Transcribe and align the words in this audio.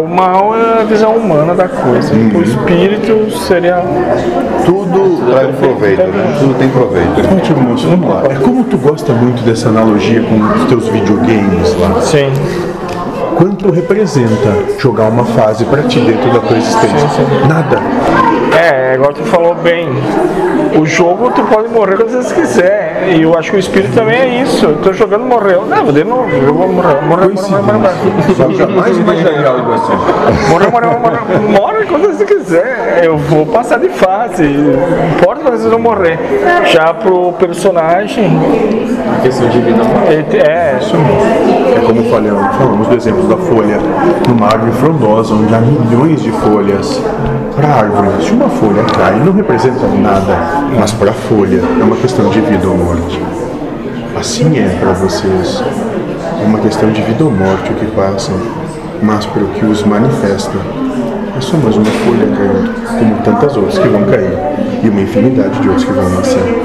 o 0.00 0.08
mal 0.08 0.54
é 0.56 0.80
a 0.80 0.84
visão 0.84 1.12
humana 1.12 1.54
da 1.54 1.68
coisa. 1.68 2.12
O 2.14 2.42
espírito 2.42 3.30
seria. 3.38 3.82
Tudo 4.64 5.30
traz 5.30 5.56
proveito, 5.56 6.02
né? 6.02 6.36
Tudo 6.38 6.54
tem 6.54 6.68
proveito. 6.68 7.60
Moço, 7.60 7.88
vamos 7.88 8.08
lá. 8.08 8.22
É 8.30 8.34
como 8.34 8.64
tu 8.64 8.76
gosta 8.78 9.12
muito 9.12 9.44
dessa 9.44 9.68
analogia 9.68 10.22
com 10.22 10.36
os 10.40 10.64
teus 10.68 10.88
videogames 10.88 11.76
lá. 11.78 12.00
Sim. 12.00 12.32
Quanto 13.36 13.70
representa 13.70 14.78
jogar 14.78 15.08
uma 15.08 15.24
fase 15.24 15.64
pra 15.64 15.82
ti 15.82 16.00
dentro 16.00 16.32
da 16.32 16.40
tua 16.40 16.56
existência? 16.56 17.24
Nada. 17.48 17.80
É, 18.56 18.94
agora 18.94 19.12
tu 19.12 19.22
falou 19.24 19.54
bem. 19.56 19.88
O 20.76 20.84
jogo 20.84 21.30
tu 21.30 21.42
pode 21.44 21.68
morrer 21.68 21.96
quando 21.96 22.10
você 22.10 22.34
quiser. 22.34 23.08
E 23.14 23.22
eu 23.22 23.36
acho 23.38 23.50
que 23.50 23.56
o 23.56 23.60
espírito 23.60 23.94
também 23.94 24.16
é 24.18 24.42
isso. 24.42 24.66
Eu 24.66 24.76
tô 24.78 24.92
jogando, 24.92 25.24
morreu. 25.24 25.64
Não, 25.66 25.92
de 25.92 26.02
novo, 26.04 26.28
eu 26.30 26.52
vou 26.54 26.68
morrer. 26.68 27.00
Morreu, 27.02 27.30
morreu, 27.32 27.58
morreu, 27.60 27.78
morreu. 27.78 28.34
Só 28.36 28.50
jamais 28.50 28.96
imaginaria 28.98 29.48
algo 29.48 29.72
assim. 29.72 29.92
Morreu, 30.50 30.70
morreu, 30.72 30.90
morreu. 31.00 31.50
Morre 31.60 31.84
quando 31.86 32.08
você 32.08 32.24
quiser. 32.24 33.00
Eu 33.04 33.16
vou 33.16 33.46
passar 33.46 33.78
de 33.78 33.88
fase. 33.90 34.42
Não 34.42 35.08
importa 35.10 35.42
quando 35.42 35.56
vocês 35.58 35.70
vão 35.70 35.78
morrer. 35.78 36.18
Já 36.66 36.92
pro 36.94 37.32
personagem. 37.34 38.30
Questão 39.22 39.48
de 39.48 39.58
vida 39.60 39.84
moral. 39.84 40.06
ele- 40.10 40.24
É, 40.38 40.78
É 41.76 41.80
como 41.86 42.02
falamos, 42.10 42.56
falamos 42.56 42.88
do 42.88 42.94
exemplo 42.96 43.22
da 43.24 43.36
folha 43.36 43.78
numa 44.28 44.46
árvore 44.46 44.72
frondosa, 44.72 45.34
onde 45.34 45.54
há 45.54 45.58
milhões 45.60 46.22
de 46.22 46.30
folhas. 46.32 47.00
Para 47.54 47.68
a 47.68 47.78
árvore, 47.78 48.24
se 48.24 48.32
uma 48.32 48.48
folha 48.48 48.82
cai, 48.82 49.20
não 49.20 49.32
representa 49.32 49.86
nada, 49.86 50.36
mas 50.76 50.90
para 50.92 51.10
a 51.10 51.14
folha 51.14 51.62
é 51.80 51.84
uma 51.84 51.94
questão 51.96 52.28
de 52.28 52.40
vida 52.40 52.68
ou 52.68 52.76
morte. 52.76 53.20
Assim 54.18 54.58
é 54.58 54.76
para 54.80 54.92
vocês. 54.92 55.62
É 56.42 56.46
uma 56.46 56.58
questão 56.58 56.90
de 56.90 57.00
vida 57.02 57.24
ou 57.24 57.30
morte 57.30 57.72
o 57.72 57.76
que 57.76 57.86
passam, 57.92 58.34
mas 59.00 59.24
para 59.26 59.44
o 59.44 59.48
que 59.48 59.64
os 59.64 59.84
manifesta. 59.84 60.58
É 61.36 61.40
só 61.40 61.56
mais 61.56 61.76
uma 61.76 61.84
folha 61.84 62.26
caindo, 62.36 62.98
como 62.98 63.22
tantas 63.22 63.56
outras 63.56 63.78
que 63.78 63.88
vão 63.88 64.04
cair, 64.04 64.36
e 64.82 64.88
uma 64.88 65.00
infinidade 65.00 65.60
de 65.60 65.68
outros 65.68 65.84
que 65.84 65.92
vão 65.92 66.08
nascer. 66.10 66.62